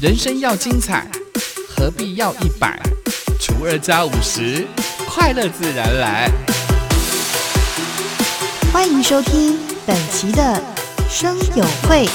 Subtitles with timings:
[0.00, 1.06] 人生要精彩，
[1.68, 2.80] 何必要一百
[3.38, 4.66] 除二加五十，
[5.06, 6.30] 快乐自然来。
[8.72, 10.58] 欢迎收听本期的
[11.06, 12.06] 生友会，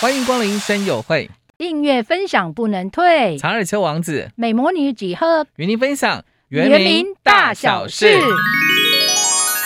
[0.00, 3.38] 欢迎光临生友会，订阅分享不能退。
[3.38, 8.20] 长耳丘王子美魔女几何与您分享原名大小事。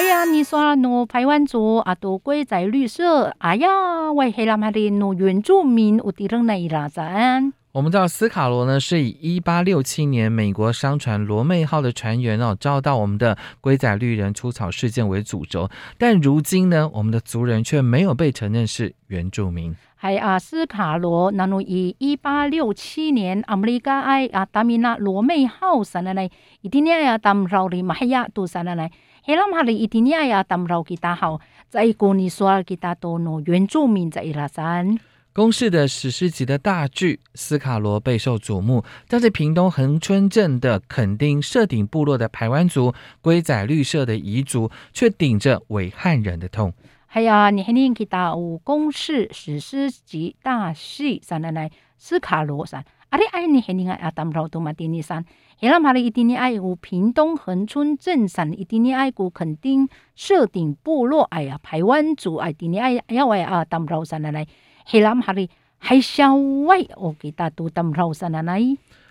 [0.00, 3.34] 哎呀，你说喏，台湾族啊，都归在绿色。
[3.36, 7.52] 哎呀，为黑蓝海的喏原住民有地方来拉赞。
[7.72, 19.76] 我们知道斯卡罗呢，是以一八六七年美国商船罗妹号的船员哦，遭到我们的龟仔绿人出草事件为主轴，但如今呢，我们的族人却没有被承认是原住民。
[20.00, 26.26] 系啊，斯卡罗，那侬以一八六七年，阿美利加埃啊，达米纳罗妹号上来呢，
[26.62, 28.88] 一定要呀，达绕里马亚都上来呢。
[29.22, 34.98] 黑拉马里一定要呀，达绕吉达好，在古尼索尔吉达多诺原住民在伊拉山。
[35.32, 46.72] 公式的史诗级的大剧《斯卡罗》备受瞩目，但是屏东恒春镇的垦丁社顶部落的排湾族龟仔绿社的彝族，却顶着伪汉人的痛。
[47.12, 52.84] 系啊，你肯定去打有公式史诗级大戏上来来斯卡罗山。
[53.10, 55.24] 阿里爱你肯定爱阿达罗多马丁尼山。
[55.58, 64.46] 黑拉马里一定爱有屏东恒春镇上一定爱古垦丁社顶部落哎呀排湾族爱定你爱要为阿达罗山来来。
[64.86, 68.60] 黑拉马里还小外我给大都达罗山来来。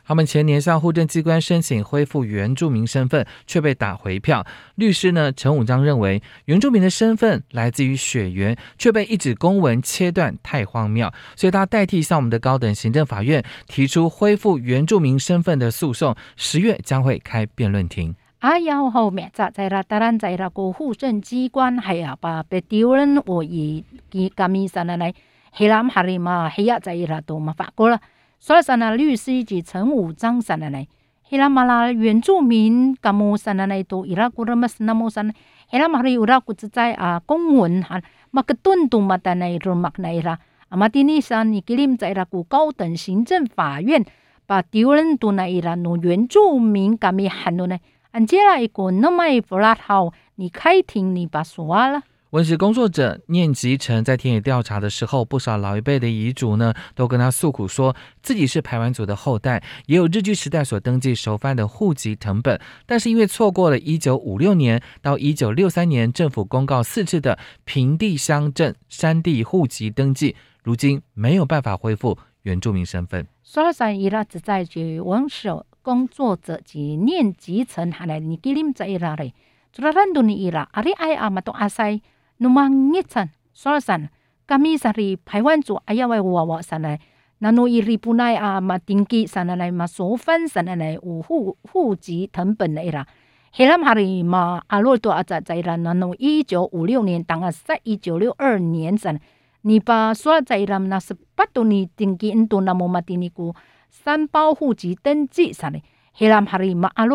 [0.09, 4.43] 他们前年向户政机关申请恢复原住民身份，却被打回票。
[4.73, 11.13] 律师呢，陈武章认为，原住民的身份来自于血缘，却被一纸公文切断，太荒谬。
[11.35, 18.15] 所以他代替向我们的高等行政法院提出恢复原住民身份的诉讼，十月将会开辩论庭。
[18.39, 25.13] 哎呀，后面在在啦，当然在啦，过户政机关还要把被丢人我以给革命上来来，
[25.51, 28.01] 黑蓝哈里嘛，黑呀在啦都嘛法过了。
[28.39, 30.87] 所以上呢，律师以及陈武章上来，
[31.29, 35.31] 希拉马拉原住民噶么上来都伊拉古那么是那么上，
[35.69, 44.03] 希拉马拉有拉古只在啊公文哈，马个顿顿嘛的那种马那伊拉，阿马蒂尼山你给你们在拉古高等行政法院
[44.47, 47.77] 把丢人都那伊拉弄原住民噶咪喊了呢，
[48.11, 52.01] 按接来一个那么一不拉好，你开庭你把说了。
[52.31, 73.25] 文史工作者念吉成在田野调查的时候，不少老一辈的遗嘱呢，都跟他诉苦，说自己是排湾族的后代，也有日据时代所登记熟番的户籍成本，但是因为错过了1956年到1963年政府公告四次的平地乡镇山地户籍登记，如今没有办法恢复原住民身份。
[73.43, 75.49] 说了三伊拉只在于文史
[75.81, 79.33] 工作者及念吉成下来，你给你们在伊拉嘞，
[79.73, 81.99] 除了很多年伊拉，阿里爱阿嘛都阿塞。
[82.41, 84.09] 那么一层，说了三，
[84.45, 86.99] 噶咪是哩排湾族，哎呀喂，娃娃上来，
[87.39, 93.05] 那侬伊里不奈啊嘛登记上来来嘛，所分上来来有户户籍成本来啦。
[93.51, 99.19] 黑蓝哈里嘛，阿罗多阿在在啦，那侬一九五六年当啊在一九六二年上，
[99.63, 103.53] 你把说在啦那是八多年登记，印度那么嘛丁尼古
[103.89, 105.81] 三包户籍登记上来，
[106.13, 107.05] 黑蓝哈里嘛阿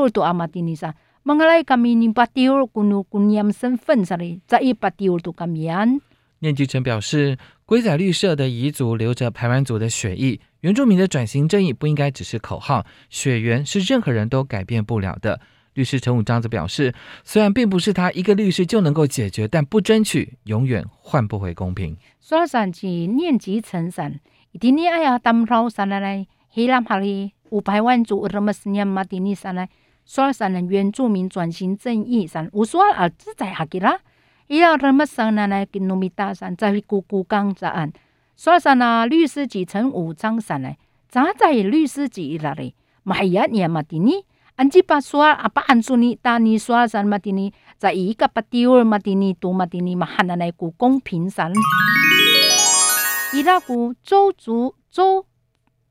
[1.25, 6.01] mengenai kami ni patiur kunu kunyam 身份上的，在一 patiur 都 kami an。
[6.41, 15.41] 念继成表示，龟仔绿社的彝族流着排湾族的血裔，原住民的转型正义不应该只是口号，血缘是任何人都改变不了的。
[15.73, 16.93] 律师陈武章则表示，
[17.25, 21.97] 虽然并不是他一个律师就能够解决，但不争取，永远换不回公平。
[22.21, 24.21] 说上去念及成神，
[24.53, 29.71] 一定你哎呀，当老上来来，黑蓝哈里五百万族什么十年嘛，定你上来。
[30.05, 33.99] 说上人原住民转型正义上，我说啊，自在哈给啦，
[34.47, 37.93] 伊要他们上呢来给农民大山在古古冈在案，
[38.37, 40.77] 说上呢律师几层五张上来，
[41.09, 44.25] 咋在律师几那里，买一年嘛的呢？
[44.57, 51.51] 安吉把说啊把安住你，但你说上嘛的呢，在一个把丢嘛的呢，多嘛的呢嘛喊那来古公平上，
[53.33, 55.27] 伊拉古周族周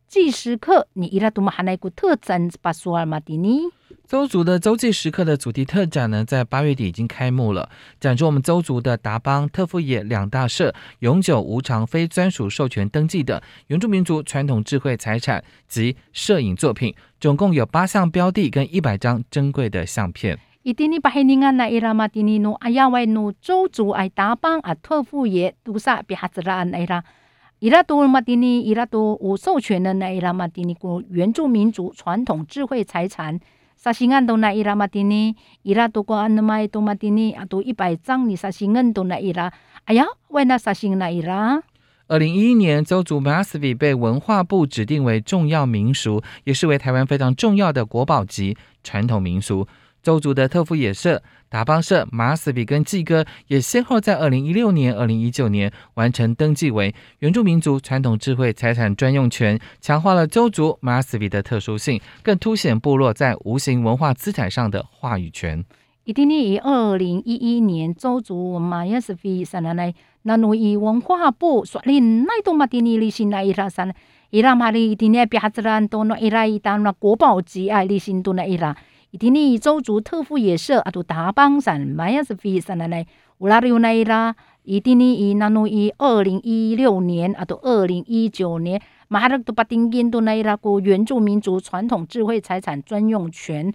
[0.07, 3.71] 计时刻，你伊拉多嘛喊那古特征把说嘛的呢？
[4.05, 7.69] 邹族的邹记时刻的主题特展呢，在八月底已经开幕了，
[8.01, 20.37] 展出我们邹族的达邦、特富野两大社永久无偿非专属授权登记的原住民族传统智慧财产及摄影作品，总共有八项标的跟一百张珍贵的相片。
[20.63, 27.03] 伊丁尼巴黑尼安那伊拉马丁尼努阿亚外努邹族爱达邦啊特富野杜萨比哈兹拉安伊拉
[27.59, 33.39] 伊拉多马丁尼伊拉多无授权的那伊拉马丁尼古原住民族传统智慧财产。
[33.83, 39.51] 沙西安都那伊拉马蒂尼，伊拉多过安那麦多马蒂尼，啊，多一百张你沙西安都那伊拉，
[39.83, 41.61] 哎呀，为那沙西那伊拉。
[42.07, 49.67] 二零一一年，邹族马斯比被文化部指定为重要民俗，也是为台湾非常重要的国宝级传统民俗。
[50.03, 65.63] 邹族的特富野社、达邦社、马斯比跟季哥，也先后在二零一六年、二零一九年完成登记为原住民族传统智慧财产专用权，强化了邹族马斯比的特殊性，更凸显部落在无形文化资产上的话语权。
[66.03, 73.95] 一定以二零一一年邹族马斯比三来，那努以文化部率领奈多马蒂尼里新来伊拉山，
[74.31, 78.75] 伊拉马里一定呢比哈兹兰多诺伊拉伊当那国宝级爱里新多那伊拉。
[79.13, 83.05] 一定呢邹族特富野社啊，都大邦山马亚斯比三来，
[83.37, 93.71] 乌拉里乌那伊拉，一定呢以那努以二零一六年啊，都二零一九年，马哈勒都巴丁根多那伊拉国原住民族传统智慧财产专用权。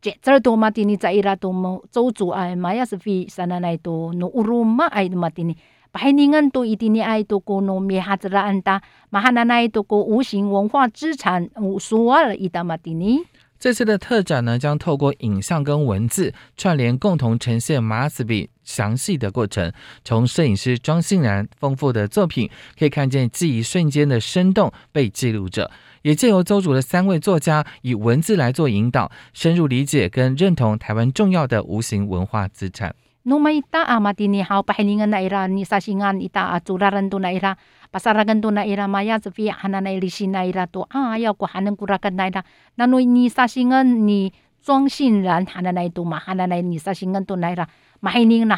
[0.00, 5.56] 这这多马蒂尼在伊拉多么周族爱马亚斯菲 sana 奈多努乌鲁马爱马蒂尼，
[5.92, 9.68] 白宁恩多伊蒂尼爱多过努米哈兹拉安达马哈纳奈
[13.62, 19.72] 这次的特展呢，将透过影像跟文字串联，共同呈现马斯比详细的过程。
[20.04, 25.70] 从摄影师庄信然丰富的作品，可以看见记忆瞬间的生动被记录着。
[26.02, 32.96] 也借由周竹的三位作家以文字来做引导，深入理解跟认同台湾重要的无形文化资产。
[33.24, 37.56] 努玛伊达阿马蒂尼好，巴黑尼恩那伊拉尼萨西安伊达阿祖拉人都那伊拉，
[37.92, 42.42] 巴萨拉根都那伊拉，玛雅兹菲哈那那里西那伊拉都啊，要过哈能古拉根那伊拉，
[42.74, 47.68] 那努尼萨西安尼庄信然哈那那都嘛哈那那尼萨西安都那伊拉，
[48.00, 48.56] 马黑尼那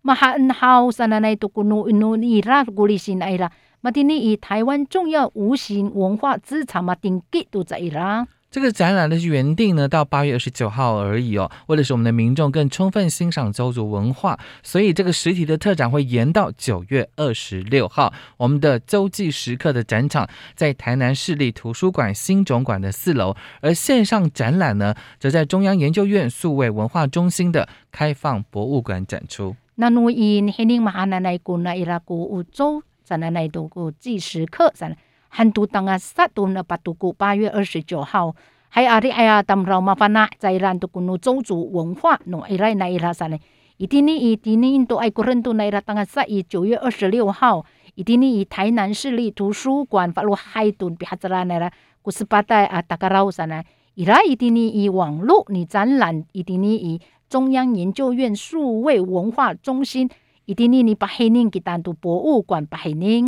[0.00, 1.58] 马黑亚马吉列都马蒂尼。
[1.58, 8.26] 马蒂尼伊拉都古周族爱都罗爱啊作家啥人做拉人都那伊拉，你把西法那都给单很善好，马哈恩好啥那那都古努努伊拉古里新爱啦，马蒂尼以台湾重要无形文化资产嘛顶给都在伊拉。
[8.50, 11.50] 这个展览的原定呢，到八月二十九号而已哦。
[11.66, 18.10] 为了使我们的民众更充分欣赏周族文化，所以这个实体的特展会延到九月二十六号。
[18.38, 29.54] 我们的周记时刻的展场在台南市立图书馆新总馆的四楼，而线上展览呢，则在中央研究院数位文化中心的开放博物馆展出。
[29.80, 34.96] 那努因黑宁马哈那奈古那伊拉古乌周在那奈度古记时刻在。
[35.28, 38.34] 汉都当啊萨都那巴都古八月二十九号，
[38.70, 43.38] 还阿里哎呀，当劳麻烦呐，在兰都古努周族文化努伊来那伊拉啥呢？
[43.76, 47.64] 伊丁尼伊丁尼印度爱国人都那伊拉当啊萨以九月二十六号，
[47.94, 51.70] 伊丁尼以台南市立图书馆发入海顿比哈兹拉那啦，
[52.02, 53.62] 古斯巴代啊达嘎劳啥呢？
[53.94, 60.08] 伊拉伊丁尼以网络你展览，伊丁尼以中央研究院数位文化中心，
[60.46, 63.26] 伊丁尼你把黑宁给单独博物馆把黑宁。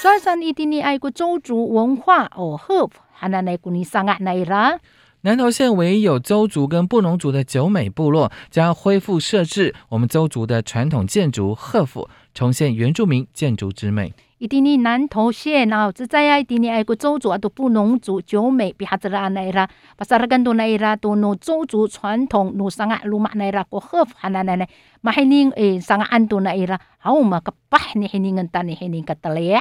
[0.00, 4.78] 刷新一定你爱国周族文化哦，好，还能来过你上岸来啦。
[5.22, 14.14] 南投县唯一有邹族跟布农族的九美部落，将恢复设置我们邹族的传统建筑贺府，重现原住民建筑之美。
[14.38, 19.66] 一定的南投县啊，只在爱定的爱国周族啊，都布农族九美比哈子啦来啦，
[19.96, 24.68] 把萨拉根都来啦，都诺周族传统弄上啊，罗马来啦，过贺府还能来来，
[25.00, 29.58] 马海宁诶上岸都来啦，好嘛个巴你海宁跟大你海宁个得嘞。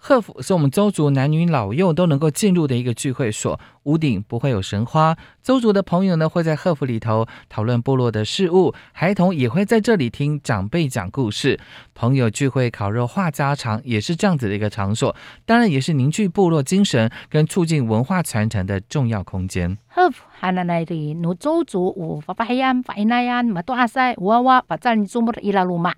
[0.00, 5.16] 贺府是我们周族男女老幼都能够进入的一个聚会所，屋顶不会有神花。
[5.42, 11.58] 周族的朋友呢会在贺府里头讨论部落的事物，孩童也会在这里听长辈讲故事。
[11.94, 15.14] 朋友聚会、烤肉、话家常，也是这样子的一个场所。
[15.44, 19.76] 当然，也是凝聚部落精神跟促进文化传承的重要空间。
[19.88, 25.92] 贺府还那来的，奴周族有发发黑暗、发那样，马多阿塞娃娃把咱祖母伊拉鲁马，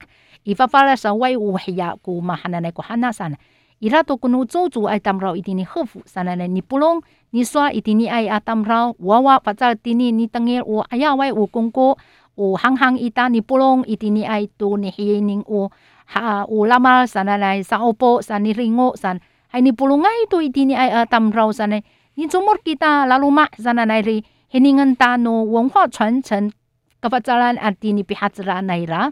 [0.45, 3.39] 伊发发了稍微有黑呀，古马还那来古汉那山。
[3.81, 11.97] 伊拉都跟侬做主爱当绕一定的贺福，三奶奶你不弄，你说一定你爱啊当绕，娃娃把这定你你等于我哎呀喂我公公，
[12.35, 15.73] 我行行一打你不弄一定你爱多你黑宁我
[16.05, 19.19] 哈我拉嘛三奶奶三欧波三你零我三，
[19.49, 21.83] 还你不弄爱多一定你爱啊当绕三奶，
[22.17, 24.23] 你怎么 kita lalu mak sana nai
[24.53, 26.53] heningan tano 文化传承，
[27.01, 29.11] 各发展啊定你比哈子啦来啦。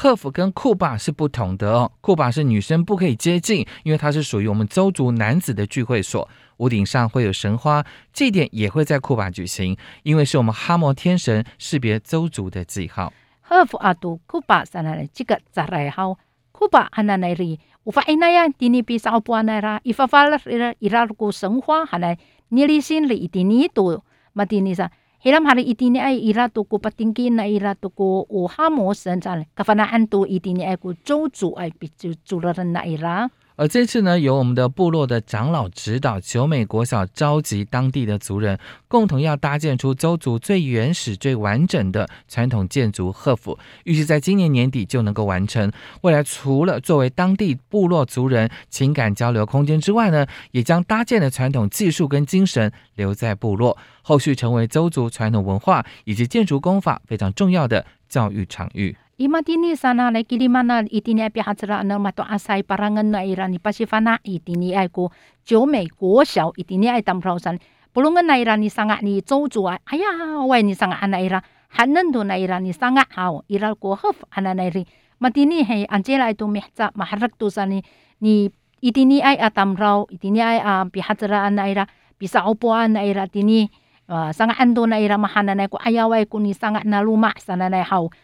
[0.00, 6.28] 赫府跟库巴是不同的哦，库巴是女生不可以接近，因为它是属于我们邹族男子的聚会所。
[6.58, 13.12] 屋顶上会有神花，祭典也会在库巴举行，因为是我们哈摩天神识别邹族的记号。
[13.40, 16.16] 赫府阿杜库巴在那里，这个在来好，
[16.52, 20.38] 库巴在那里，我发现那样，今年比少不那啦，一发发了
[20.78, 22.16] 伊拉个神花，还来
[22.50, 24.88] 你里心里一点你多，嘛今年啥
[25.18, 29.50] Hilam hari itini ay ira tuku patinggi na ira tuku ku u hamo sen cale.
[29.50, 33.26] Kafanaan tu itini ay ku joju ay picu cularan na ira.
[33.58, 45.72] 而这次呢，由我们的部落的长老指导，九美国小召集当地的族人，共同要搭建出邹族最原始、最完整的传统建筑贺府，预计在今年年底就能够完成。
[46.02, 58.96] 未来除了作为当地部落族人情感交流空间之外呢，也将搭建的传统技术跟精神留在部落，后续成为邹族传统文化以及建筑工法非常重要的教育场域。
[59.18, 63.50] Ima tini sana lai di mana itini api pihatsara na anu mato asai parangan na Ira
[63.50, 64.22] ni pasifana.
[64.22, 65.10] Itini ai ko
[65.42, 67.58] jo mei xiao itini ai tam prausan.
[67.90, 71.42] pulungan na ira ni sanga ni zhou zu ai aya wai ni sanga ana ira.
[71.74, 73.42] Hanan do na Ira ni sanga hao.
[73.50, 74.86] Ira ko hof ana na ri
[75.18, 77.82] matini hei anjela itu mehca maharak tu sani
[78.22, 81.90] ni itini ai atam rao itini ai a pihatsara ana ira.
[82.22, 83.26] Bisa opo ana ira.
[83.26, 83.66] Tini
[84.06, 87.34] uh, sanga ando na ira mahana na ko aya wai ku ni sanga na luma
[87.42, 88.14] sana na hao.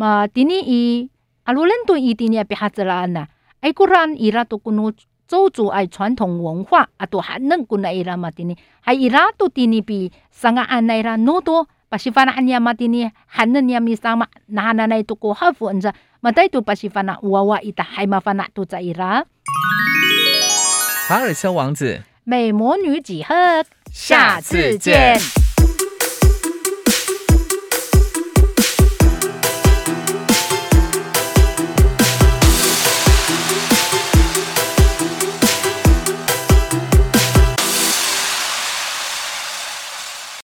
[0.00, 0.82] Ma tini i
[1.44, 3.22] alulen tu i tini api hatsala na
[3.60, 4.96] ai kuran ira to kuno
[5.28, 12.32] 周族爱传统文化啊，都还能 kuna ira matini hai ira tu tini pi sanga ana ira no to pasifana
[12.32, 15.92] anya matini hanen ya mi sama nahana na itu ko hafu anja
[16.24, 19.28] matai tu pasifana wawa ita hai mafana tu za ira
[21.06, 25.18] 卡尔丘王子，美魔女几何，下次见。